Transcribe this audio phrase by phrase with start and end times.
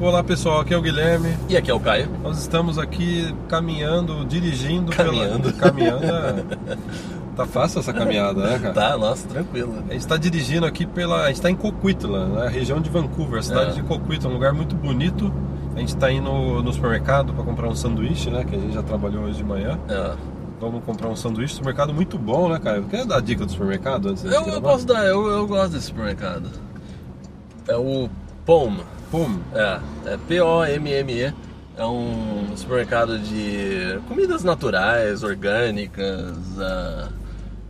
[0.00, 1.36] Olá pessoal, aqui é o Guilherme.
[1.48, 2.08] E aqui é o Caio.
[2.22, 4.92] Nós estamos aqui caminhando, dirigindo.
[4.92, 5.52] Caminhando.
[5.52, 5.52] Pela...
[5.70, 6.46] Caminhando.
[7.36, 8.74] Tá fácil essa caminhada, né, cara?
[8.74, 9.74] Tá, nossa, tranquilo.
[9.88, 11.24] A gente está dirigindo aqui pela.
[11.24, 13.74] A gente está em Coquitlam, na região de Vancouver, a cidade É.
[13.74, 15.32] de Coquitlam, um lugar muito bonito.
[15.76, 16.30] A gente está indo
[16.62, 18.44] no supermercado para comprar um sanduíche, né?
[18.44, 19.78] Que a gente já trabalhou hoje de manhã.
[19.88, 20.12] É.
[20.60, 21.54] Vamos comprar um sanduíche.
[21.54, 22.82] Supermercado muito bom, né, cara?
[22.82, 26.50] Quer dar a dica do supermercado Eu, eu posso dar, eu, eu gosto desse supermercado.
[27.68, 28.08] É o
[28.44, 28.78] POM.
[29.10, 29.38] Pum.
[29.54, 31.32] É, é P-O-M-M-E.
[31.76, 37.08] É um supermercado de comidas naturais, orgânicas, ah,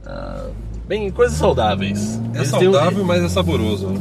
[0.06, 0.46] ah,
[0.88, 2.20] bem, coisas saudáveis.
[2.34, 3.88] É Eles têm um- saudável, mas é saboroso.
[3.88, 4.00] né?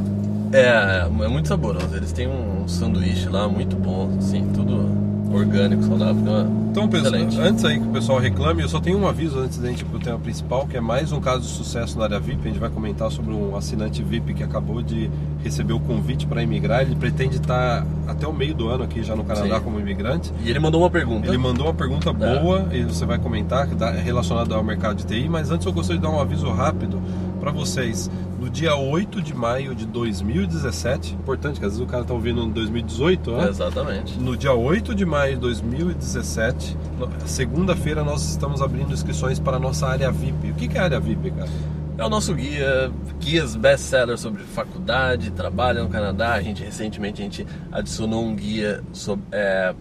[0.51, 1.95] É, é muito saboroso.
[1.95, 4.89] Eles têm um sanduíche lá muito bom, assim, tudo
[5.31, 6.21] orgânico, saudável.
[6.21, 9.57] Então, Então, pessoal, antes aí que o pessoal reclame, eu só tenho um aviso antes
[9.57, 12.19] da gente ir pro tema principal, que é mais um caso de sucesso na área
[12.19, 12.41] VIP.
[12.43, 15.09] A gente vai comentar sobre um assinante VIP que acabou de
[15.43, 16.81] receber o convite para emigrar.
[16.81, 19.63] Ele pretende estar até o meio do ano aqui já no Canadá Sim.
[19.63, 20.31] como imigrante.
[20.43, 21.27] E ele mandou uma pergunta.
[21.27, 25.51] Ele mandou uma pergunta boa e você vai comentar relacionada ao mercado de TI, mas
[25.51, 27.01] antes eu gostaria de dar um aviso rápido
[27.39, 28.09] para vocês.
[28.39, 32.41] No dia 8 de maio de 2017, importante que às vezes o cara tá ouvindo
[32.43, 33.49] em 2018, né?
[33.49, 34.17] Exatamente.
[34.17, 39.59] No dia 8 de maio de 2017, no- segunda-feira, nós estamos abrindo inscrições para a
[39.59, 40.51] nossa área VIP.
[40.51, 41.49] O que que é a área VIP, cara?
[41.97, 46.33] É o nosso guia, guias best-seller sobre faculdade, trabalho no Canadá.
[46.33, 49.75] A gente recentemente a gente adicionou um guia sobre, é,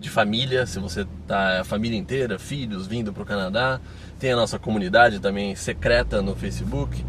[0.00, 3.80] de família, se você tá a família inteira, filhos vindo para o Canadá.
[4.18, 7.04] Tem a nossa comunidade também secreta no Facebook.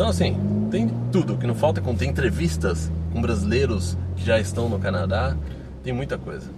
[0.00, 0.34] Então assim,
[0.70, 1.34] tem tudo.
[1.34, 5.36] O que não falta é tem entrevistas com brasileiros que já estão no Canadá.
[5.82, 6.50] Tem muita coisa.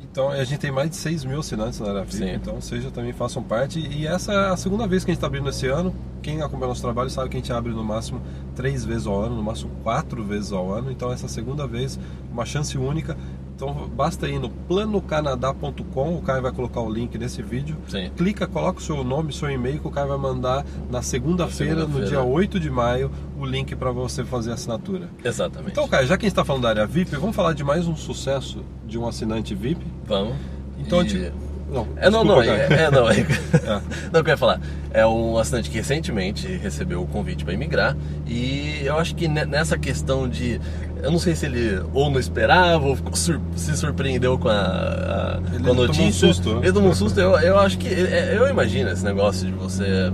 [0.00, 2.30] Então, a gente tem mais de 6 mil assinantes na Sim.
[2.30, 3.78] então seja também façam parte.
[3.78, 5.94] E essa é a segunda vez que a gente está abrindo esse ano.
[6.20, 8.20] Quem acompanha nosso trabalho sabe que a gente abre no máximo
[8.56, 10.90] três vezes ao ano, no máximo quatro vezes ao ano.
[10.90, 12.00] Então, essa segunda vez,
[12.32, 13.16] uma chance única.
[13.62, 17.76] Então, basta ir no planocanadá.com, o Caio vai colocar o link nesse vídeo.
[17.86, 18.10] Sim.
[18.16, 21.80] Clica, coloca o seu nome, seu e-mail, que o Caio vai mandar na segunda-feira, no
[21.82, 22.08] segunda-feira.
[22.10, 23.08] dia 8 de maio,
[23.38, 25.08] o link para você fazer a assinatura.
[25.24, 25.70] Exatamente.
[25.70, 27.86] Então, Caio, já que a gente está falando da área VIP, vamos falar de mais
[27.86, 29.86] um sucesso de um assinante VIP.
[30.06, 30.34] Vamos.
[30.80, 31.36] Então, E- tipo,
[31.70, 33.08] não, É, não, desculpa, não, é, é, não.
[33.08, 33.22] É, É.
[34.12, 34.60] Não, eu ia falar.
[34.94, 39.44] É um assinante que recentemente recebeu o convite para emigrar e eu acho que ne-
[39.46, 40.60] nessa questão de.
[41.02, 45.40] Eu não sei se ele ou não esperava ou sur- se surpreendeu com a, a,
[45.40, 46.12] com a tomou um notícia.
[46.28, 46.60] susto, né?
[46.64, 47.18] Ele tomou um susto.
[47.18, 47.88] Eu, eu acho que.
[47.88, 50.12] é, Eu imagino esse negócio de você.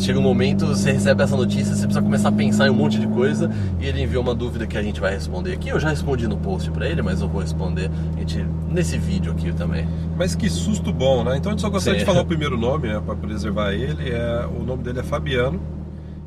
[0.00, 2.98] Chega um momento, você recebe essa notícia, você precisa começar a pensar em um monte
[2.98, 5.68] de coisa e ele enviou uma dúvida que a gente vai responder aqui.
[5.68, 9.30] Eu já respondi no post para ele, mas eu vou responder a gente, nesse vídeo
[9.30, 9.86] aqui também.
[10.16, 11.36] Mas que susto bom, né?
[11.36, 12.06] Então a gente só gostaria Sim.
[12.06, 14.08] de falar o primeiro nome, né, para preservar ele.
[14.08, 15.60] É, o nome dele é Fabiano.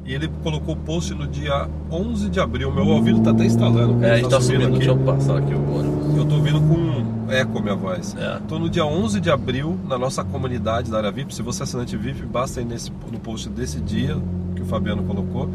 [0.05, 2.71] E ele colocou o post no dia 11 de abril.
[2.71, 4.03] Meu ouvido tá até instalando.
[4.03, 4.73] É, a gente tá subindo, aqui.
[4.73, 6.17] deixa eu passar aqui o ônibus.
[6.17, 8.15] Eu tô ouvindo com eco a minha voz.
[8.17, 8.39] É.
[8.43, 11.63] Então no dia 11 de abril, na nossa comunidade da área VIP, se você é
[11.63, 14.17] assinante VIP, basta ir nesse, no post desse dia
[14.55, 15.49] que o Fabiano colocou.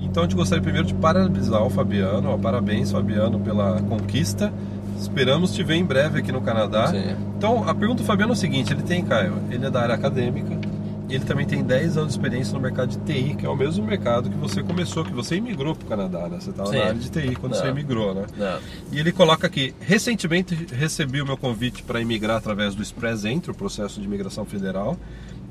[0.00, 2.30] Então a gente gostaria primeiro de parabenizar o Fabiano.
[2.30, 4.52] Ó, parabéns, Fabiano, pela conquista.
[4.98, 6.88] Esperamos te ver em breve aqui no Canadá.
[6.88, 7.16] Sim.
[7.36, 9.94] Então a pergunta do Fabiano é o seguinte: ele tem, Caio, ele é da área
[9.94, 10.71] acadêmica.
[11.14, 13.84] Ele também tem 10 anos de experiência no mercado de TI, que é o mesmo
[13.84, 16.38] mercado que você começou, que você imigrou para o Canadá, né?
[16.40, 17.60] Você estava na área de TI quando Não.
[17.60, 18.24] você imigrou, né?
[18.40, 18.58] É.
[18.90, 23.50] E ele coloca aqui: recentemente recebi o meu convite para imigrar através do Express Entry,
[23.50, 24.96] o processo de imigração federal,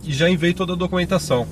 [0.03, 1.45] e já enviei toda a documentação.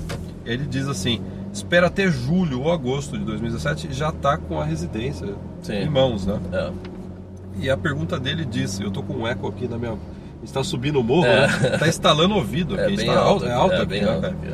[0.44, 1.20] Ele diz assim:
[1.52, 5.74] espera até julho ou agosto de 2017 e já está com a residência Sim.
[5.74, 6.40] em mãos, né?
[6.52, 6.72] É.
[7.60, 9.96] E a pergunta dele diz: eu tô com um eco aqui na minha.
[10.42, 11.46] Está subindo o morro, É.
[11.46, 11.78] né?
[11.78, 12.82] Tá instalando o ouvido aqui.
[12.84, 14.34] É bem está alto, é alto é aqui, bem né, alto cara?
[14.34, 14.46] aqui,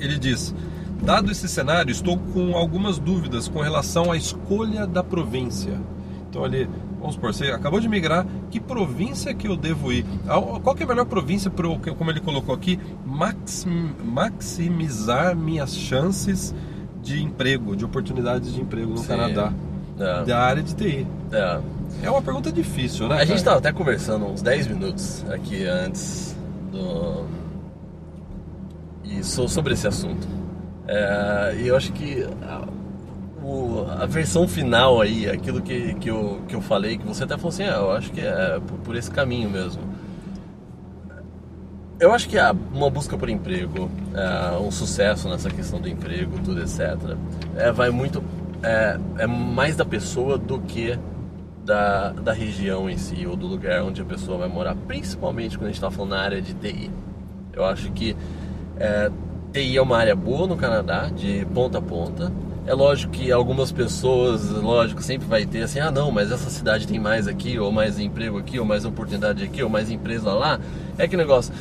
[0.00, 0.04] é.
[0.04, 0.54] Ele diz:
[1.02, 5.72] Dado esse cenário, estou com algumas dúvidas com relação à escolha da província.
[6.28, 10.04] Então ali, vamos supor, você acabou de migrar, que província que eu devo ir?
[10.62, 11.66] Qual que é a melhor província para
[11.96, 16.54] como ele colocou aqui, maxim- maximizar minhas chances
[17.02, 19.08] de emprego, de oportunidades de emprego no Sim.
[19.08, 19.52] Canadá,
[19.98, 20.24] É.
[20.24, 21.06] da área de TI?
[21.32, 21.60] É.
[22.02, 23.16] É uma pergunta difícil, né?
[23.16, 23.38] A gente cara?
[23.38, 26.36] estava até conversando uns 10 minutos aqui antes
[26.70, 27.24] do.
[29.04, 30.26] E so- sobre esse assunto.
[30.86, 32.64] É, e eu acho que a,
[33.44, 37.36] o- a versão final aí, aquilo que, que, eu, que eu falei, que você até
[37.36, 39.82] falou assim, ah, eu acho que é por, por esse caminho mesmo.
[42.00, 46.36] Eu acho que a- uma busca por emprego, é, um sucesso nessa questão do emprego,
[46.44, 46.96] tudo etc.
[47.56, 48.22] É, vai muito.
[48.62, 50.98] É, é mais da pessoa do que
[51.64, 55.66] da, da região em si ou do lugar onde a pessoa vai morar, principalmente quando
[55.66, 56.90] a gente está falando na área de TI.
[57.52, 58.16] Eu acho que
[58.78, 59.10] é,
[59.52, 62.32] TI é uma área boa no Canadá, de ponta a ponta.
[62.64, 66.86] É lógico que algumas pessoas, lógico, sempre vai ter assim, ah não, mas essa cidade
[66.86, 70.60] tem mais aqui, ou mais emprego aqui, ou mais oportunidade aqui, ou mais empresa lá.
[70.96, 71.52] É que negócio,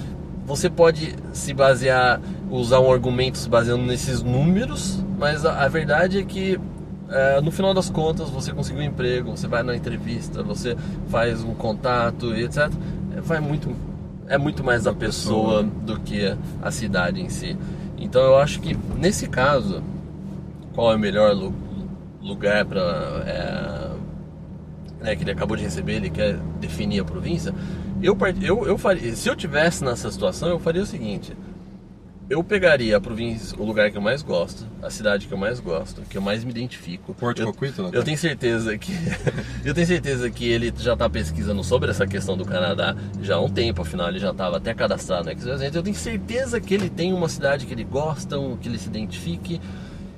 [0.46, 6.20] você pode se basear, usar um argumento se baseando nesses números, mas a, a verdade
[6.20, 6.60] é que
[7.12, 10.76] é, no final das contas você conseguiu um emprego, você vai na entrevista, você
[11.10, 12.72] faz um contato e etc.
[13.16, 13.76] É, vai muito,
[14.28, 17.58] é muito mais a pessoa do que a cidade em si.
[17.98, 19.84] Então eu acho que nesse caso
[20.74, 21.36] qual é o melhor
[22.22, 22.82] lugar para
[23.26, 23.92] é,
[25.02, 27.54] né, que ele acabou de receber, ele quer definir a província.
[28.02, 31.36] Eu, eu, eu faria, se eu tivesse nessa situação, eu faria o seguinte:
[32.30, 35.60] eu pegaria a província, o lugar que eu mais gosto, a cidade que eu mais
[35.60, 37.14] gosto, que eu mais me identifico.
[37.14, 38.94] Porto eu, Coquito, eu tenho certeza que
[39.66, 43.42] eu tenho certeza que ele já está pesquisando sobre essa questão do Canadá já há
[43.42, 45.76] um tempo, afinal ele já estava até cadastrado no Express.
[45.76, 48.88] Eu tenho certeza que ele tem uma cidade que ele gosta, um, que ele se
[48.88, 49.60] identifique.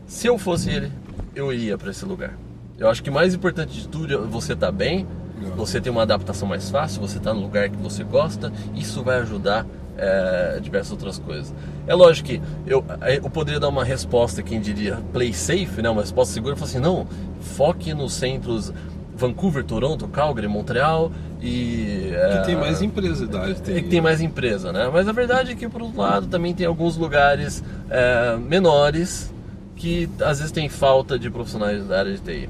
[0.06, 0.92] Se eu fosse ele,
[1.34, 2.38] eu iria para esse lugar.
[2.78, 5.08] Eu acho que mais importante de tudo é você estar tá bem,
[5.56, 9.18] você tem uma adaptação mais fácil, você está no lugar que você gosta, isso vai
[9.20, 9.66] ajudar
[9.98, 11.54] é, diversas outras coisas.
[11.88, 12.84] É lógico que eu,
[13.24, 16.80] eu poderia dar uma resposta, quem diria play safe, né, uma resposta segura, falar assim,
[16.80, 17.08] não,
[17.40, 18.74] foque nos centros
[19.16, 21.12] Vancouver, Toronto, Calgary, Montreal
[21.42, 22.12] e...
[22.14, 23.74] É, que tem mais empresa da área de TI.
[23.74, 24.90] Que tem mais empresa, né?
[24.92, 29.32] Mas a verdade é que, por outro lado, também tem alguns lugares é, menores
[29.76, 32.50] que às vezes tem falta de profissionais da área de TI.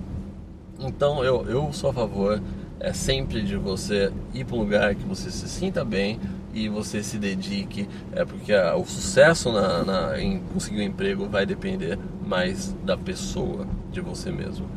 [0.80, 2.42] Então eu, eu sou a favor
[2.80, 6.20] é sempre de você ir para um lugar que você se sinta bem
[6.54, 11.28] e você se dedique, é porque a, o sucesso na, na, em conseguir um emprego
[11.28, 14.68] vai depender mais da pessoa, de você mesmo.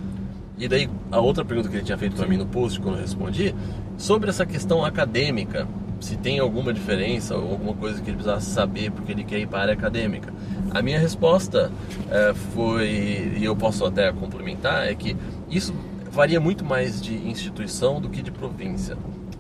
[0.59, 3.03] E daí a outra pergunta que ele tinha feito para mim no post quando eu
[3.03, 3.55] respondi
[3.99, 5.69] sobre essa questão acadêmica,
[6.01, 9.47] se tem alguma diferença ou alguma coisa que ele precisasse saber porque ele quer ir
[9.47, 10.33] para a área acadêmica.
[10.71, 11.71] A minha resposta
[12.11, 15.17] é, foi, e eu posso até complementar, é que
[15.51, 15.75] isso
[16.11, 18.97] varia muito mais de instituição do que de província.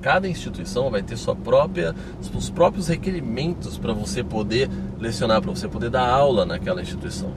[0.06, 1.92] Cada instituição vai ter sua própria,
[2.32, 4.70] os próprios requerimentos para você poder
[5.00, 7.32] lecionar, para você poder dar aula naquela instituição.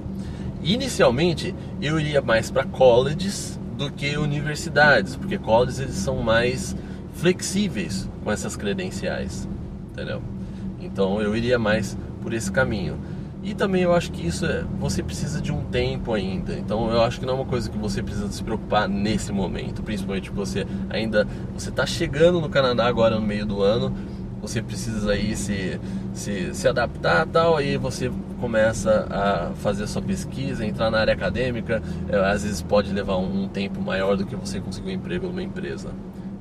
[0.61, 6.75] Inicialmente, eu iria mais para colleges do que universidades, porque colleges eles são mais
[7.13, 9.49] flexíveis com essas credenciais,
[9.91, 10.21] entendeu?
[10.79, 12.99] Então eu iria mais por esse caminho.
[13.41, 16.53] E também eu acho que isso é, você precisa de um tempo ainda.
[16.53, 19.81] Então eu acho que não é uma coisa que você precisa se preocupar nesse momento,
[19.81, 23.95] principalmente você ainda você está chegando no Canadá agora no meio do ano,
[24.41, 25.79] você precisa aí se,
[26.13, 31.13] se, se adaptar tal, aí você começa a fazer a sua pesquisa, entrar na área
[31.13, 34.93] acadêmica, é, às vezes pode levar um, um tempo maior do que você conseguir um
[34.93, 35.89] emprego numa empresa.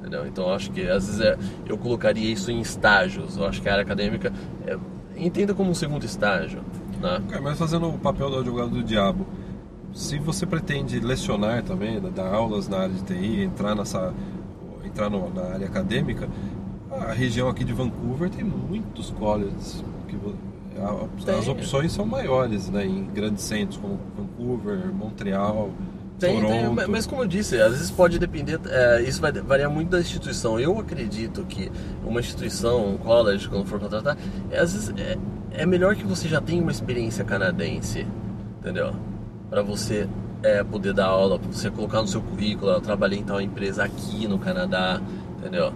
[0.00, 0.27] Entendeu?
[0.27, 1.37] Então eu acho que às vezes é,
[1.67, 3.37] eu colocaria isso em estágios.
[3.37, 4.33] Eu acho que a área acadêmica
[4.67, 4.77] é,
[5.17, 6.61] entenda como um segundo estágio.
[7.00, 7.41] Né?
[7.43, 9.27] Mas fazendo o papel do advogado do diabo,
[9.93, 14.12] se você pretende lecionar também, né, dar aulas na área de TI, entrar nessa
[14.85, 16.29] entrar no, na área acadêmica,
[16.91, 20.19] a região aqui de Vancouver tem muitos colleges que
[21.31, 25.71] as opções são maiores, né, em grandes centros como Vancouver, Montreal,
[26.19, 29.91] tem, tem, mas como eu disse, às vezes pode depender, é, isso vai variar muito
[29.91, 30.59] da instituição.
[30.59, 31.71] Eu acredito que
[32.05, 34.19] uma instituição, um college, quando for contratar,
[34.50, 35.17] é, às vezes é,
[35.59, 38.07] é melhor que você já tenha uma experiência canadense,
[38.61, 38.95] entendeu?
[39.50, 40.09] Para você
[40.43, 43.83] é, poder dar aula, para você colocar no seu currículo, eu trabalhei em tal empresa
[43.83, 45.00] aqui no Canadá,
[45.37, 45.73] entendeu?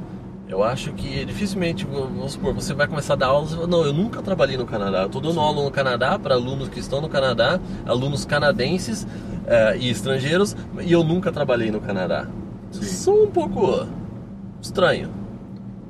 [0.49, 3.53] Eu acho que dificilmente, vamos supor, você vai começar a dar aulas.
[3.53, 5.01] Não, eu nunca trabalhei no Canadá.
[5.01, 9.07] Eu estou dando aula no Canadá para alunos que estão no Canadá, alunos canadenses
[9.47, 12.27] é, e estrangeiros, e eu nunca trabalhei no Canadá.
[12.71, 12.83] Sim.
[12.83, 13.87] Sou um pouco
[14.61, 15.09] estranho.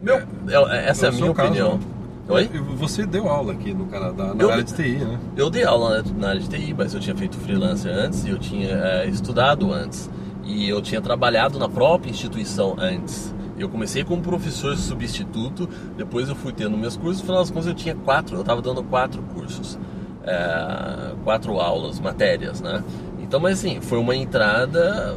[0.01, 1.79] Meu, é, é essa é a minha opinião.
[1.79, 1.92] Caso,
[2.29, 2.49] Oi?
[2.77, 5.19] Você deu aula aqui no Canadá, na eu, área de TI, né?
[5.37, 8.39] Eu dei aula na área de TI, mas eu tinha feito freelancer antes e eu
[8.39, 10.09] tinha é, estudado antes.
[10.45, 13.35] E eu tinha trabalhado na própria instituição antes.
[13.59, 17.67] Eu comecei como professor substituto, depois eu fui tendo meus cursos, no final das contas
[17.67, 19.79] eu tinha quatro, eu estava dando quatro cursos,
[20.25, 22.83] é, quatro aulas, matérias, né?
[23.21, 25.17] Então, mas assim, foi uma entrada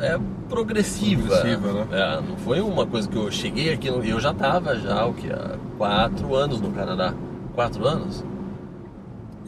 [0.00, 1.28] é, progressiva.
[1.28, 1.86] progressiva né?
[1.92, 5.30] é, não foi uma coisa que eu cheguei aqui, eu já estava já o que
[5.30, 7.14] há quatro anos no Canadá.
[7.54, 8.24] Quatro anos?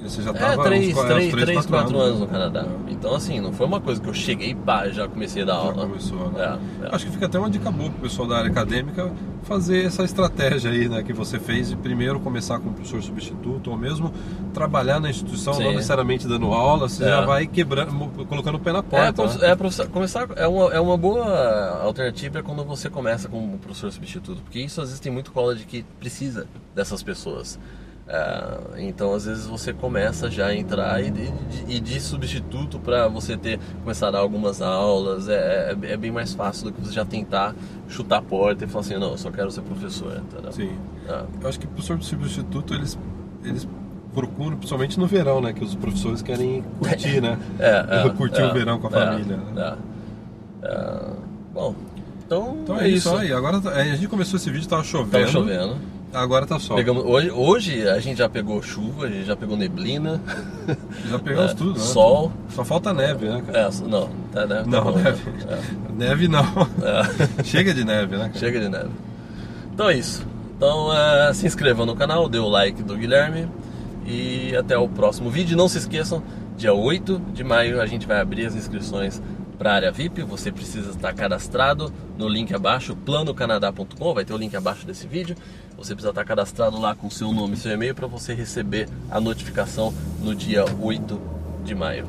[0.02, 2.66] Você já estava é, três, uns, três, três, quatro, quatro anos, anos no Canadá.
[2.88, 2.92] É.
[2.92, 5.52] Então, assim, não foi uma coisa que eu cheguei e pá, já comecei a dar
[5.52, 5.86] já aula.
[5.86, 6.58] Começou, né?
[6.82, 6.94] é, é.
[6.94, 9.10] Acho que fica até uma dica boa pro pessoal da área acadêmica
[9.42, 13.76] fazer essa estratégia aí, né, que você fez de primeiro começar como professor substituto ou
[13.76, 14.12] mesmo
[14.54, 15.64] trabalhar na instituição, Sim.
[15.64, 17.26] não necessariamente dando aula, você já é.
[17.26, 17.92] vai quebrando,
[18.26, 19.22] colocando o pé na porta.
[19.44, 19.86] É, né?
[19.92, 24.80] começar é uma, é uma boa alternativa quando você começa como professor substituto, porque isso
[24.80, 27.58] às vezes tem muito college que precisa dessas pessoas.
[28.12, 31.32] É, então às vezes você começa já a entrar e de,
[31.66, 36.10] e de substituto para você ter começar a dar algumas aulas é, é, é, bem
[36.10, 37.54] mais fácil do que você já tentar
[37.88, 40.52] chutar a porta e falar assim não eu só quero ser professor entendeu?
[40.52, 40.72] sim
[41.08, 41.22] é.
[41.40, 42.98] eu acho que professor de substituto eles
[43.42, 43.66] eles
[44.12, 48.46] procuram principalmente no verão né que os professores querem curtir né é, é curtir é,
[48.46, 49.76] o verão com a família né?
[51.54, 51.74] bom
[52.26, 56.01] então, então é, isso aí agora a gente começou esse vídeo tava chovendo tava chovendo
[56.12, 56.76] Agora tá sol.
[56.76, 60.20] Pegamos, hoje, hoje a gente já pegou chuva, a gente já pegou neblina.
[61.10, 61.84] Já pegamos é, tudo, né?
[61.84, 62.32] Sol.
[62.50, 63.58] Só falta neve, né, cara?
[63.58, 65.22] É, não, tá, neve, não, tá bom, neve.
[65.48, 65.92] É.
[65.92, 66.44] Neve não.
[66.82, 67.42] É.
[67.42, 68.28] Chega de neve, né?
[68.28, 68.38] Cara?
[68.38, 68.90] Chega de neve.
[69.74, 70.24] Então é isso.
[70.56, 73.48] Então é, se inscreva no canal, dê o like do Guilherme
[74.06, 75.56] e até o próximo vídeo.
[75.56, 76.22] Não se esqueçam,
[76.56, 79.20] dia 8 de maio a gente vai abrir as inscrições
[79.62, 84.36] para a área VIP, você precisa estar cadastrado no link abaixo, planocanadá.com, vai ter o
[84.36, 85.36] link abaixo desse vídeo.
[85.76, 89.20] Você precisa estar cadastrado lá com seu nome e seu e-mail para você receber a
[89.20, 91.20] notificação no dia 8
[91.64, 92.08] de maio.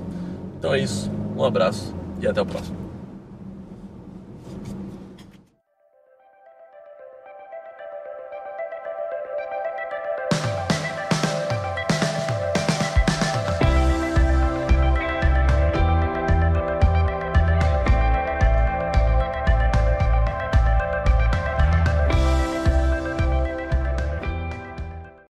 [0.57, 2.82] Então é isso, um abraço e até o próximo.